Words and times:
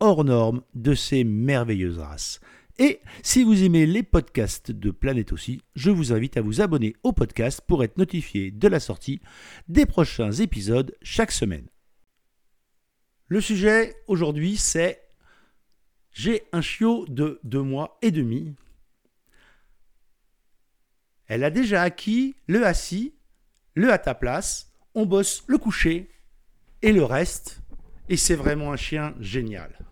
hors 0.00 0.24
norme 0.24 0.62
de 0.74 0.94
ces 0.94 1.24
merveilleuses 1.24 1.98
races. 1.98 2.40
Et 2.78 3.00
si 3.22 3.44
vous 3.44 3.62
aimez 3.62 3.84
les 3.84 4.02
podcasts 4.02 4.70
de 4.70 4.90
Planète 4.90 5.32
aussi, 5.32 5.60
je 5.74 5.90
vous 5.90 6.14
invite 6.14 6.38
à 6.38 6.40
vous 6.40 6.62
abonner 6.62 6.96
au 7.02 7.12
podcast 7.12 7.60
pour 7.66 7.84
être 7.84 7.98
notifié 7.98 8.50
de 8.50 8.68
la 8.68 8.80
sortie 8.80 9.20
des 9.68 9.84
prochains 9.84 10.32
épisodes 10.32 10.96
chaque 11.02 11.30
semaine. 11.30 11.66
Le 13.28 13.42
sujet 13.42 13.96
aujourd'hui, 14.06 14.56
c'est 14.56 15.02
j'ai 16.10 16.42
un 16.52 16.62
chiot 16.62 17.04
de 17.08 17.38
deux 17.44 17.62
mois 17.62 17.98
et 18.02 18.10
demi. 18.10 18.54
Elle 21.26 21.44
a 21.44 21.50
déjà 21.50 21.82
acquis 21.82 22.34
le 22.46 22.66
assis, 22.66 23.14
le 23.74 23.92
à 23.92 23.98
ta 23.98 24.14
place, 24.14 24.72
on 24.94 25.06
bosse 25.06 25.44
le 25.46 25.58
coucher 25.58 26.10
et 26.82 26.92
le 26.92 27.04
reste, 27.04 27.60
et 28.08 28.16
c'est 28.16 28.34
vraiment 28.34 28.72
un 28.72 28.76
chien 28.76 29.14
génial. 29.20 29.89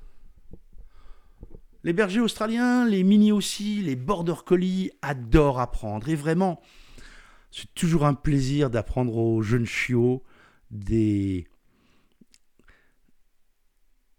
Les 1.84 1.92
bergers 1.92 2.20
australiens, 2.20 2.86
les 2.86 3.04
mini 3.04 3.30
aussi, 3.30 3.82
les 3.82 3.96
border 3.96 4.34
collies 4.44 4.90
adorent 5.00 5.60
apprendre. 5.60 6.08
Et 6.08 6.16
vraiment, 6.16 6.60
c'est 7.50 7.72
toujours 7.74 8.04
un 8.04 8.14
plaisir 8.14 8.68
d'apprendre 8.68 9.16
aux 9.16 9.42
jeunes 9.42 9.66
chiots 9.66 10.22
des, 10.70 11.46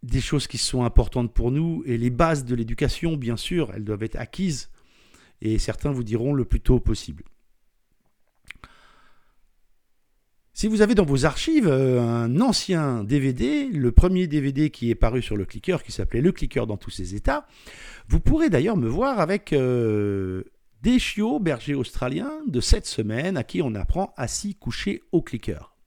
des 0.04 0.22
choses 0.22 0.48
qui 0.48 0.58
sont 0.58 0.84
importantes 0.84 1.34
pour 1.34 1.52
nous. 1.52 1.84
Et 1.86 1.98
les 1.98 2.10
bases 2.10 2.46
de 2.46 2.56
l'éducation, 2.56 3.18
bien 3.18 3.38
sûr, 3.38 3.72
elles 3.74 3.84
doivent 3.84 4.04
être 4.04 4.16
acquises. 4.16 4.70
Et 5.42 5.60
certains 5.60 5.92
vous 5.92 6.04
diront 6.04 6.34
le 6.34 6.46
plus 6.46 6.62
tôt 6.62 6.80
possible. 6.80 7.24
Si 10.60 10.68
vous 10.68 10.82
avez 10.82 10.94
dans 10.94 11.06
vos 11.06 11.24
archives 11.24 11.70
euh, 11.70 12.02
un 12.02 12.42
ancien 12.42 13.06
DVD, 13.06 13.70
le 13.70 13.94
premier 13.94 14.28
DVD 14.28 14.70
qui 14.70 14.90
est 14.90 14.96
paru 14.96 15.22
sur 15.22 15.38
le 15.38 15.46
clicker, 15.46 15.82
qui 15.84 15.94
s'appelait 15.94 16.20
Le 16.20 16.34
clicker 16.34 16.68
dans 16.68 16.76
tous 16.76 16.90
ses 16.90 17.16
états, 17.16 17.48
vous 18.10 18.20
pourrez 18.20 18.50
d'ailleurs 18.50 18.76
me 18.76 18.90
voir 18.90 19.22
avec 19.22 19.54
euh, 19.54 20.44
des 20.82 21.00
chiots 21.00 21.40
bergers 21.40 21.76
australiens 21.76 22.34
de 22.46 22.60
cette 22.60 22.88
semaine 22.88 23.38
à 23.38 23.46
qui 23.46 23.62
on 23.62 23.74
apprend 23.74 24.14
assis 24.18 24.54
couché 24.54 25.02
au 25.14 25.22
clicker. 25.22 25.78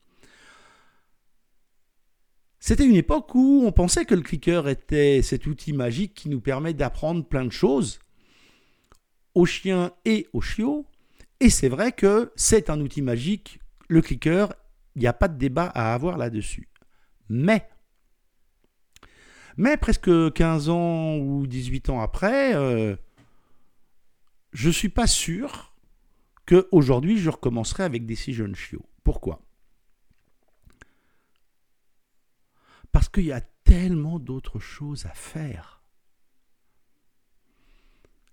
C'était 2.58 2.86
une 2.86 2.96
époque 2.96 3.34
où 3.34 3.64
on 3.66 3.72
pensait 3.72 4.06
que 4.06 4.14
le 4.14 4.22
clicker 4.22 4.66
était 4.68 5.20
cet 5.20 5.46
outil 5.46 5.74
magique 5.74 6.14
qui 6.14 6.30
nous 6.30 6.40
permet 6.40 6.72
d'apprendre 6.72 7.26
plein 7.26 7.44
de 7.44 7.52
choses 7.52 7.98
aux 9.34 9.44
chiens 9.44 9.92
et 10.06 10.28
aux 10.32 10.40
chiots. 10.40 10.86
Et 11.40 11.50
c'est 11.50 11.68
vrai 11.68 11.92
que 11.92 12.32
c'est 12.36 12.70
un 12.70 12.80
outil 12.80 13.02
magique, 13.02 13.58
le 13.88 14.00
clicker, 14.00 14.54
il 14.94 15.00
n'y 15.00 15.06
a 15.06 15.12
pas 15.12 15.28
de 15.28 15.38
débat 15.38 15.66
à 15.66 15.94
avoir 15.94 16.16
là-dessus. 16.18 16.68
Mais, 17.28 17.68
presque 19.80 20.32
15 20.32 20.68
ans 20.68 21.16
ou 21.16 21.46
18 21.46 21.90
ans 21.90 22.00
après, 22.00 22.54
euh, 22.54 22.96
je 24.52 24.68
ne 24.68 24.72
suis 24.72 24.88
pas 24.88 25.06
sûr 25.06 25.74
qu'aujourd'hui 26.46 27.18
je 27.18 27.30
recommencerai 27.30 27.84
avec 27.84 28.06
des 28.06 28.16
si 28.16 28.34
jeunes 28.34 28.54
chiots. 28.54 28.86
Pourquoi? 29.04 29.40
Parce 32.90 33.08
qu'il 33.08 33.24
y 33.24 33.32
a 33.32 33.40
tellement 33.64 34.18
d'autres 34.18 34.58
choses 34.58 35.06
à 35.06 35.14
faire. 35.14 35.82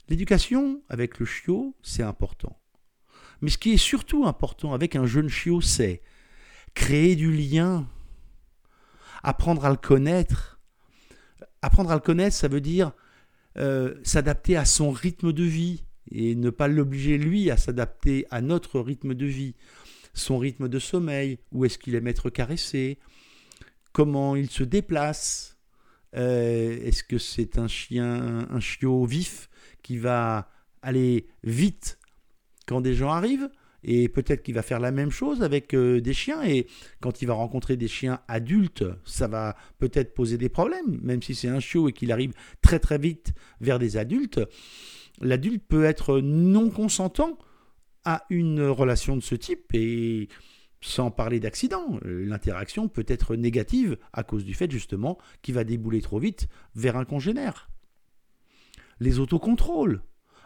L'éducation 0.10 0.82
avec 0.90 1.20
le 1.20 1.26
chiot, 1.26 1.76
c'est 1.82 2.04
important. 2.04 2.60
Mais 3.42 3.50
ce 3.50 3.58
qui 3.58 3.72
est 3.72 3.78
surtout 3.78 4.26
important 4.26 4.74
avec 4.74 4.96
un 4.96 5.06
jeune 5.06 5.30
chiot, 5.30 5.62
c'est 5.62 6.02
créer 6.74 7.16
du 7.16 7.32
lien, 7.32 7.88
apprendre 9.24 9.66
à 9.66 9.70
le 9.70 9.78
connaître. 9.78 10.60
Apprendre 11.62 11.92
à 11.92 11.96
le 11.96 12.00
connaître, 12.00 12.36
ça 12.36 12.48
veut 12.48 12.62
dire 12.62 12.94
euh, 13.58 13.96
s'adapter 14.04 14.56
à 14.56 14.66
son 14.66 14.92
rythme 14.92 15.34
de 15.34 15.44
vie 15.44 15.84
et 16.12 16.36
ne 16.36 16.50
pas 16.50 16.68
l'obliger 16.68 17.18
lui 17.18 17.52
à 17.52 17.58
s'adapter 17.58 18.26
à 18.32 18.42
notre 18.42 18.80
rythme 18.80 19.14
de 19.14 19.26
vie, 19.26 19.56
son 20.14 20.38
rythme 20.38 20.68
de 20.68 20.80
sommeil, 20.80 21.40
où 21.52 21.66
est-ce 21.66 21.78
qu'il 21.78 21.96
aime 21.96 22.08
être 22.08 22.30
caressé, 22.30 23.00
comment 23.92 24.36
il 24.36 24.50
se 24.50 24.64
déplace, 24.64 25.58
euh, 26.16 26.80
est-ce 26.84 27.04
que 27.04 27.18
c'est 27.18 27.58
un 27.58 27.68
chien, 27.68 28.48
un 28.50 28.60
chiot 28.60 29.06
vif 29.06 29.50
qui 29.84 29.98
va 29.98 30.50
aller 30.82 31.28
vite 31.44 32.00
quand 32.66 32.82
des 32.82 32.94
gens 32.94 33.12
arrivent 33.12 33.50
et 33.84 34.10
peut-être 34.10 34.44
qu'il 34.44 34.56
va 34.56 34.62
faire 34.62 34.80
la 34.80 34.92
même 34.92 35.12
chose 35.12 35.42
avec 35.42 35.74
euh, 35.74 36.02
des 36.02 36.14
chiens. 36.14 36.44
Et 36.44 36.68
quand 37.02 37.22
il 37.22 37.28
va 37.28 37.34
rencontrer 37.34 37.78
des 37.78 37.88
chiens 37.88 38.20
adultes, 38.28 38.84
ça 39.06 39.28
va 39.28 39.56
peut-être 39.78 40.14
poser 40.14 40.38
des 40.38 40.50
problèmes. 40.50 41.00
Même 41.02 41.22
si 41.22 41.36
c'est 41.36 41.48
un 41.48 41.60
chiot 41.60 41.90
et 41.90 41.94
qu'il 41.94 42.12
arrive 42.12 42.34
très 42.62 42.80
très 42.80 42.98
vite 42.98 43.34
vers 43.62 43.80
des 43.80 43.98
adultes, 43.98 44.42
l'adulte 45.22 45.64
peut 45.68 45.86
être 45.86 46.20
non 46.20 46.70
consentant 46.70 47.38
à 48.06 48.26
une 48.30 48.62
relation 48.64 49.16
de 49.16 49.22
ce 49.22 49.36
type. 49.36 49.74
Et 49.74 50.28
sans 50.82 51.12
parler 51.12 51.40
d'accident, 51.40 52.00
l'interaction 52.04 52.88
peut 52.88 53.06
être 53.08 53.36
négative 53.36 53.98
à 54.14 54.24
cause 54.24 54.46
du 54.46 54.54
fait 54.54 54.72
justement 54.72 55.18
qu'il 55.42 55.56
va 55.56 55.64
débouler 55.64 56.02
trop 56.02 56.20
vite 56.20 56.48
vers 56.76 56.98
un 56.98 57.06
congénère. 57.06 57.70
Les 59.02 59.20
autocontrôles 59.20 60.02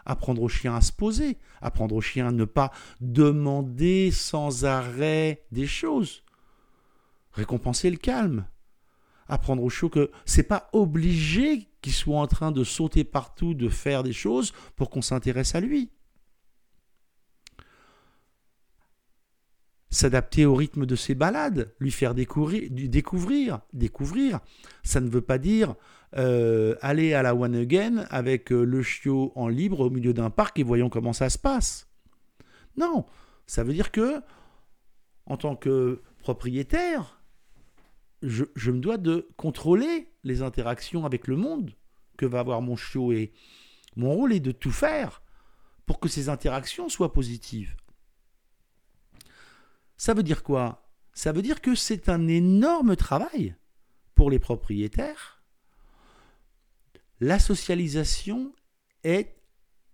apprendre 0.06 0.42
au 0.42 0.50
chien 0.50 0.76
à 0.76 0.82
se 0.82 0.92
poser, 0.92 1.38
apprendre 1.62 1.96
au 1.96 2.02
chien 2.02 2.28
à 2.28 2.32
ne 2.32 2.46
pas 2.46 2.72
demander 3.02 4.12
sans 4.12 4.66
arrêt 4.66 5.46
des 5.52 5.68
choses, 5.68 6.24
récompenser 7.32 7.90
le 7.90 7.98
calme, 7.98 8.46
apprendre 9.28 9.64
au 9.64 9.70
chiot 9.70 9.90
que 9.90 10.12
c'est 10.26 10.44
pas 10.44 10.70
obligé 10.74 11.70
qu'il 11.82 11.94
soit 11.94 12.20
en 12.20 12.28
train 12.28 12.52
de 12.52 12.64
sauter 12.64 13.04
partout, 13.04 13.54
de 13.54 13.70
faire 13.70 14.04
des 14.04 14.14
choses 14.14 14.54
pour 14.76 14.90
qu'on 14.90 15.02
s'intéresse 15.02 15.56
à 15.56 15.60
lui. 15.60 15.92
S'adapter 19.94 20.48
au 20.48 20.56
rythme 20.56 20.88
de 20.88 20.96
ses 20.96 21.14
balades, 21.14 21.72
lui 21.78 21.92
faire 21.92 22.16
découvrir, 22.16 22.68
découvrir, 22.72 23.60
découvrir. 23.74 24.40
Ça 24.82 25.00
ne 25.00 25.08
veut 25.08 25.22
pas 25.22 25.38
dire 25.38 25.76
euh, 26.18 26.76
aller 26.82 27.14
à 27.14 27.22
la 27.22 27.36
One 27.36 27.56
Again 27.56 28.08
avec 28.10 28.52
euh, 28.52 28.64
le 28.64 28.82
chiot 28.82 29.32
en 29.36 29.48
libre 29.48 29.82
au 29.82 29.92
milieu 29.92 30.12
d'un 30.12 30.32
parc 30.32 30.58
et 30.58 30.64
voyons 30.64 30.90
comment 30.90 31.14
ça 31.14 31.30
se 31.30 31.38
passe. 31.38 31.92
Non, 32.76 33.06
ça 33.46 33.64
veut 33.64 33.72
dire 33.72 33.92
que, 33.92 34.20
en 35.28 35.38
tant 35.38 35.56
que 35.56 36.02
propriétaire, 36.18 37.22
je, 38.24 38.46
je 38.56 38.72
me 38.72 38.80
dois 38.80 38.98
de 38.98 39.28
contrôler 39.38 40.12
les 40.24 40.42
interactions 40.42 41.06
avec 41.06 41.28
le 41.28 41.36
monde 41.36 41.70
que 42.18 42.26
va 42.26 42.40
avoir 42.40 42.64
mon 42.64 42.76
chiot 42.76 43.12
et 43.12 43.32
mon 43.96 44.12
rôle 44.12 44.34
est 44.34 44.40
de 44.40 44.52
tout 44.52 44.72
faire 44.72 45.22
pour 45.86 46.00
que 46.00 46.10
ces 46.10 46.30
interactions 46.30 46.90
soient 46.90 47.14
positives. 47.14 47.76
Ça 49.98 50.14
veut 50.14 50.24
dire 50.24 50.44
quoi? 50.44 50.90
Ça 51.14 51.32
veut 51.32 51.42
dire 51.42 51.62
que 51.62 51.76
c'est 51.76 52.10
un 52.10 52.28
énorme 52.28 52.96
travail 52.96 53.56
pour 54.16 54.30
les 54.30 54.40
propriétaires 54.40 55.44
la 57.24 57.40
socialisation 57.40 58.54
est 59.06 59.34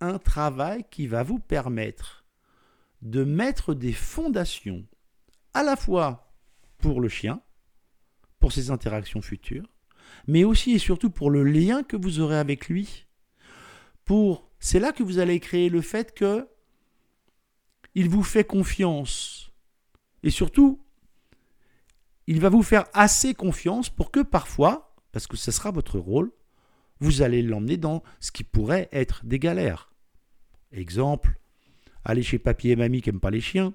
un 0.01 0.17
travail 0.17 0.83
qui 0.89 1.05
va 1.05 1.21
vous 1.21 1.37
permettre 1.37 2.25
de 3.03 3.23
mettre 3.23 3.75
des 3.75 3.93
fondations 3.93 4.83
à 5.53 5.61
la 5.61 5.75
fois 5.75 6.33
pour 6.79 7.01
le 7.01 7.07
chien, 7.07 7.39
pour 8.39 8.51
ses 8.51 8.71
interactions 8.71 9.21
futures, 9.21 9.69
mais 10.25 10.43
aussi 10.43 10.71
et 10.71 10.79
surtout 10.79 11.11
pour 11.11 11.29
le 11.29 11.43
lien 11.43 11.83
que 11.83 11.97
vous 11.97 12.19
aurez 12.19 12.37
avec 12.37 12.67
lui. 12.67 13.05
Pour 14.05 14.49
c'est 14.59 14.79
là 14.79 14.91
que 14.91 15.03
vous 15.03 15.19
allez 15.19 15.39
créer 15.39 15.69
le 15.69 15.81
fait 15.81 16.15
que 16.15 16.47
il 17.93 18.09
vous 18.09 18.23
fait 18.23 18.43
confiance 18.43 19.48
et 20.23 20.29
surtout 20.29 20.79
il 22.27 22.39
va 22.39 22.49
vous 22.49 22.61
faire 22.61 22.85
assez 22.93 23.33
confiance 23.33 23.89
pour 23.89 24.11
que 24.11 24.19
parfois, 24.19 24.93
parce 25.11 25.25
que 25.25 25.35
ce 25.35 25.51
sera 25.51 25.71
votre 25.71 25.97
rôle, 25.97 26.31
vous 26.99 27.21
allez 27.23 27.41
l'emmener 27.41 27.77
dans 27.77 28.03
ce 28.19 28.31
qui 28.31 28.43
pourrait 28.43 28.87
être 28.91 29.25
des 29.25 29.39
galères. 29.39 29.91
Exemple, 30.71 31.39
aller 32.05 32.21
chez 32.21 32.37
papy 32.37 32.69
et 32.69 32.75
mamie 32.75 33.01
qui 33.01 33.09
n'aiment 33.09 33.19
pas 33.19 33.31
les 33.31 33.41
chiens. 33.41 33.73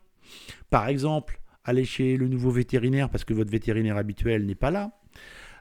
Par 0.70 0.86
exemple, 0.86 1.40
aller 1.64 1.84
chez 1.84 2.16
le 2.16 2.28
nouveau 2.28 2.50
vétérinaire 2.50 3.10
parce 3.10 3.24
que 3.24 3.34
votre 3.34 3.50
vétérinaire 3.50 3.96
habituel 3.96 4.46
n'est 4.46 4.54
pas 4.54 4.70
là. 4.70 4.92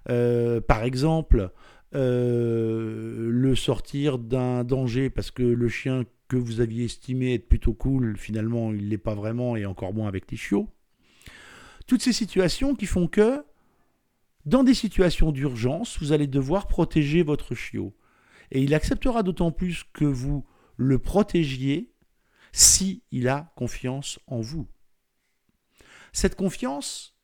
Euh, 0.10 0.62
par 0.62 0.84
exemple, 0.84 1.52
euh, 1.96 3.30
le 3.32 3.56
sortir 3.56 4.20
d'un 4.20 4.64
danger 4.64 5.10
parce 5.10 5.32
que 5.32 5.44
le 5.44 5.68
chien 5.68 6.04
que 6.34 6.38
vous 6.40 6.62
aviez 6.62 6.86
estimé 6.86 7.36
être 7.36 7.48
plutôt 7.48 7.76
cool, 7.76 8.18
finalement, 8.18 8.74
il 8.74 8.86
ne 8.86 8.90
l'est 8.90 8.98
pas 8.98 9.14
vraiment 9.14 9.56
et 9.56 9.68
encore 9.68 9.94
moins 9.94 10.08
avec 10.08 10.32
les 10.32 10.38
chiots. 10.38 10.68
Toutes 11.86 12.02
ces 12.02 12.12
situations 12.12 12.76
qui 12.76 12.88
font 12.88 13.08
que, 13.08 13.46
dans 14.46 14.64
des 14.64 14.74
situations 14.74 15.32
d'urgence, 15.32 16.00
vous 16.00 16.12
allez 16.12 16.26
devoir 16.26 16.68
protéger 16.68 17.22
votre 17.22 17.54
chiot. 17.54 17.96
Et 18.50 18.64
il 18.64 18.74
acceptera 18.74 19.22
d'autant 19.22 19.52
plus 19.52 19.84
que 19.94 20.06
vous 20.06 20.44
le 20.76 20.98
protégiez 20.98 21.94
si 22.52 23.04
il 23.12 23.28
a 23.28 23.54
confiance 23.56 24.20
en 24.26 24.42
vous. 24.42 24.68
Cette 26.14 26.36
confiance, 26.36 27.16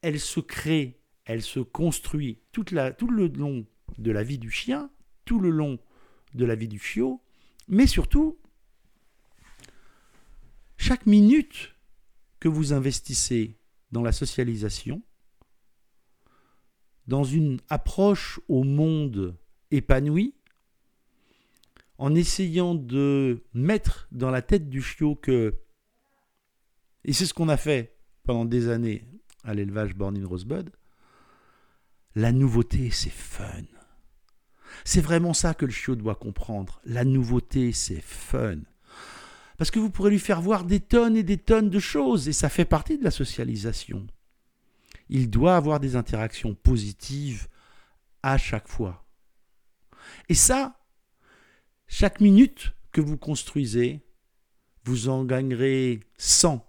elle 0.00 0.20
se 0.20 0.40
crée, 0.40 1.02
elle 1.26 1.42
se 1.42 1.60
construit 1.60 2.40
tout 2.52 2.64
le 2.72 3.26
long 3.26 3.66
de 3.98 4.10
la 4.10 4.22
vie 4.22 4.38
du 4.38 4.50
chien, 4.50 4.90
tout 5.26 5.38
le 5.38 5.50
long 5.50 5.78
de 6.32 6.46
la 6.46 6.54
vie 6.54 6.68
du 6.68 6.78
chiot, 6.78 7.20
mais 7.70 7.86
surtout, 7.86 8.36
chaque 10.76 11.06
minute 11.06 11.74
que 12.40 12.48
vous 12.48 12.72
investissez 12.72 13.56
dans 13.92 14.02
la 14.02 14.12
socialisation, 14.12 15.02
dans 17.06 17.22
une 17.22 17.60
approche 17.68 18.40
au 18.48 18.64
monde 18.64 19.38
épanoui, 19.70 20.34
en 21.96 22.14
essayant 22.14 22.74
de 22.74 23.44
mettre 23.54 24.08
dans 24.10 24.30
la 24.30 24.42
tête 24.42 24.68
du 24.68 24.82
chiot 24.82 25.14
que, 25.14 25.60
et 27.04 27.12
c'est 27.12 27.26
ce 27.26 27.34
qu'on 27.34 27.48
a 27.48 27.56
fait 27.56 27.96
pendant 28.24 28.44
des 28.44 28.68
années 28.68 29.06
à 29.44 29.54
l'élevage 29.54 29.94
Born 29.94 30.18
in 30.18 30.26
Rosebud, 30.26 30.70
la 32.16 32.32
nouveauté 32.32 32.90
c'est 32.90 33.10
fun. 33.10 33.62
C'est 34.84 35.00
vraiment 35.00 35.34
ça 35.34 35.54
que 35.54 35.66
le 35.66 35.72
chiot 35.72 35.96
doit 35.96 36.14
comprendre. 36.14 36.80
La 36.84 37.04
nouveauté 37.04 37.72
c'est 37.72 38.02
fun. 38.02 38.58
Parce 39.58 39.70
que 39.70 39.78
vous 39.78 39.90
pourrez 39.90 40.10
lui 40.10 40.18
faire 40.18 40.40
voir 40.40 40.64
des 40.64 40.80
tonnes 40.80 41.16
et 41.16 41.22
des 41.22 41.36
tonnes 41.36 41.68
de 41.68 41.78
choses, 41.78 42.28
et 42.28 42.32
ça 42.32 42.48
fait 42.48 42.64
partie 42.64 42.96
de 42.96 43.04
la 43.04 43.10
socialisation. 43.10 44.06
Il 45.10 45.28
doit 45.28 45.54
avoir 45.54 45.80
des 45.80 45.96
interactions 45.96 46.54
positives 46.54 47.46
à 48.22 48.38
chaque 48.38 48.68
fois. 48.68 49.04
Et 50.30 50.34
ça, 50.34 50.80
chaque 51.88 52.20
minute 52.20 52.72
que 52.92 53.00
vous 53.00 53.18
construisez, 53.18 54.00
vous 54.84 55.08
en 55.08 55.24
gagnerez 55.24 56.00
100 56.16 56.66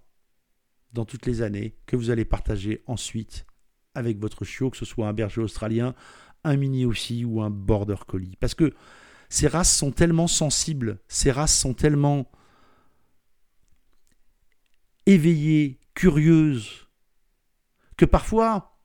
dans 0.92 1.06
toutes 1.06 1.26
les 1.26 1.42
années 1.42 1.78
que 1.86 1.96
vous 1.96 2.10
allez 2.10 2.26
partager 2.26 2.84
ensuite 2.88 3.46
avec 3.96 4.20
votre 4.20 4.44
chiot, 4.44 4.70
que 4.70 4.78
ce 4.78 4.86
soit 4.86 5.08
un 5.08 5.14
berger 5.14 5.42
australien, 5.42 5.96
un 6.44 6.58
mini 6.58 6.86
aussi 6.86 7.26
ou 7.26 7.42
un 7.42 7.50
border 7.50 7.96
collie. 8.08 8.38
Parce 8.40 8.56
que 8.56 8.74
ces 9.30 9.48
races 9.48 9.76
sont 9.76 9.92
tellement 9.92 10.28
sensibles, 10.28 11.00
ces 11.08 11.32
races 11.32 11.58
sont 11.58 11.74
tellement 11.74 12.30
éveillées, 15.06 15.80
curieuses, 15.94 16.88
que 17.98 18.06
parfois 18.06 18.80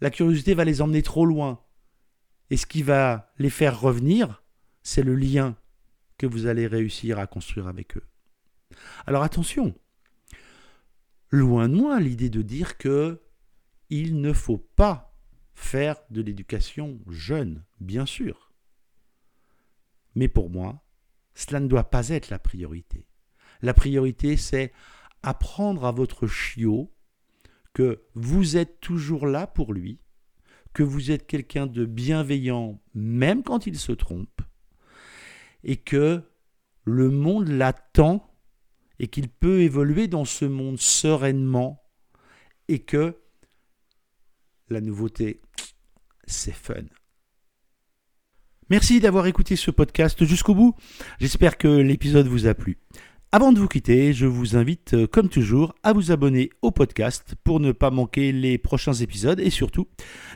la 0.00 0.10
curiosité 0.10 0.54
va 0.54 0.64
les 0.64 0.82
emmener 0.82 1.02
trop 1.02 1.26
loin. 1.26 1.60
Et 2.50 2.56
ce 2.56 2.66
qui 2.66 2.82
va 2.82 3.32
les 3.38 3.50
faire 3.50 3.80
revenir, 3.80 4.42
c'est 4.82 5.02
le 5.02 5.14
lien 5.14 5.56
que 6.18 6.26
vous 6.26 6.46
allez 6.46 6.66
réussir 6.66 7.18
à 7.18 7.26
construire 7.26 7.66
avec 7.66 7.96
eux. 7.96 8.04
Alors 9.06 9.22
attention, 9.22 9.74
loin 11.30 11.68
de 11.68 11.74
moi 11.74 12.00
l'idée 12.00 12.30
de 12.30 12.42
dire 12.42 12.78
que 12.78 13.20
il 13.90 14.20
ne 14.20 14.32
faut 14.32 14.58
pas 14.58 15.15
faire 15.56 15.96
de 16.10 16.20
l'éducation 16.22 17.00
jeune, 17.08 17.64
bien 17.80 18.06
sûr. 18.06 18.52
Mais 20.14 20.28
pour 20.28 20.50
moi, 20.50 20.84
cela 21.34 21.60
ne 21.60 21.66
doit 21.66 21.90
pas 21.90 22.10
être 22.10 22.30
la 22.30 22.38
priorité. 22.38 23.08
La 23.62 23.74
priorité, 23.74 24.36
c'est 24.36 24.72
apprendre 25.22 25.86
à 25.86 25.92
votre 25.92 26.26
chiot 26.26 26.94
que 27.72 28.02
vous 28.14 28.56
êtes 28.56 28.80
toujours 28.80 29.26
là 29.26 29.46
pour 29.46 29.72
lui, 29.72 29.98
que 30.72 30.82
vous 30.82 31.10
êtes 31.10 31.26
quelqu'un 31.26 31.66
de 31.66 31.84
bienveillant 31.84 32.80
même 32.94 33.42
quand 33.42 33.66
il 33.66 33.78
se 33.78 33.92
trompe, 33.92 34.42
et 35.64 35.78
que 35.78 36.22
le 36.84 37.10
monde 37.10 37.48
l'attend 37.48 38.30
et 38.98 39.08
qu'il 39.08 39.28
peut 39.28 39.62
évoluer 39.62 40.06
dans 40.06 40.24
ce 40.24 40.44
monde 40.44 40.78
sereinement 40.78 41.82
et 42.68 42.80
que 42.80 43.18
la 44.68 44.80
nouveauté, 44.80 45.42
c'est 46.26 46.54
fun. 46.54 46.84
Merci 48.68 48.98
d'avoir 49.00 49.26
écouté 49.26 49.54
ce 49.54 49.70
podcast 49.70 50.24
jusqu'au 50.24 50.54
bout. 50.54 50.74
J'espère 51.20 51.56
que 51.56 51.68
l'épisode 51.68 52.26
vous 52.26 52.46
a 52.46 52.54
plu. 52.54 52.78
Avant 53.32 53.52
de 53.52 53.58
vous 53.58 53.68
quitter, 53.68 54.12
je 54.12 54.26
vous 54.26 54.56
invite, 54.56 54.94
euh, 54.94 55.06
comme 55.06 55.28
toujours, 55.28 55.74
à 55.82 55.92
vous 55.92 56.10
abonner 56.10 56.50
au 56.62 56.70
podcast 56.70 57.34
pour 57.44 57.60
ne 57.60 57.72
pas 57.72 57.90
manquer 57.90 58.32
les 58.32 58.56
prochains 58.56 58.94
épisodes 58.94 59.40
et 59.40 59.50
surtout, 59.50 59.88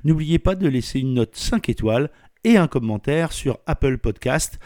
n'oubliez 0.05 0.39
pas 0.39 0.55
de 0.55 0.69
laisser 0.69 1.01
une 1.01 1.15
note 1.15 1.37
5 1.37 1.69
étoiles 1.69 2.11
et 2.45 2.57
un 2.57 2.69
commentaire 2.69 3.33
sur 3.33 3.59
Apple 3.67 3.99
Podcast. 3.99 4.59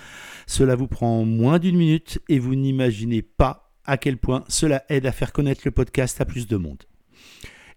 Cela 0.46 0.74
vous 0.74 0.88
prend 0.88 1.24
moins 1.24 1.58
d'une 1.58 1.76
minute 1.76 2.20
et 2.28 2.38
vous 2.38 2.54
n'imaginez 2.54 3.22
pas 3.22 3.72
à 3.84 3.96
quel 3.98 4.16
point 4.16 4.44
cela 4.48 4.84
aide 4.88 5.06
à 5.06 5.12
faire 5.12 5.32
connaître 5.32 5.62
le 5.64 5.70
podcast 5.70 6.20
à 6.20 6.24
plus 6.24 6.46
de 6.46 6.56
monde. 6.56 6.84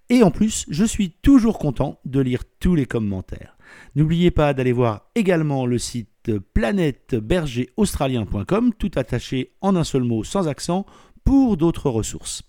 Et 0.10 0.24
en 0.24 0.32
plus, 0.32 0.66
je 0.70 0.86
suis 0.86 1.12
toujours 1.12 1.60
content 1.60 2.00
de 2.06 2.22
lire 2.22 2.44
tous 2.60 2.76
les 2.76 2.86
commentaires. 2.86 3.58
N'oubliez 3.96 4.32
pas 4.32 4.54
d'aller 4.54 4.72
voir 4.72 5.10
également 5.16 5.66
le 5.66 5.78
site 5.78 6.32
planètebergeraustralien.com, 6.54 8.72
tout 8.78 8.92
attaché 8.96 9.52
en 9.62 9.76
un 9.76 9.84
seul 9.84 10.04
mot 10.04 10.24
sans 10.24 10.48
accent, 10.48 10.86
pour 11.24 11.58
d'autres 11.58 11.90
ressources. 11.90 12.44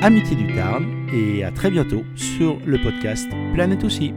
Amitié 0.00 0.34
du 0.34 0.54
Tarn 0.54 0.86
et 1.12 1.44
à 1.44 1.52
très 1.52 1.70
bientôt 1.70 2.04
sur 2.16 2.58
le 2.64 2.82
podcast 2.82 3.28
Planète 3.52 3.84
aussi. 3.84 4.14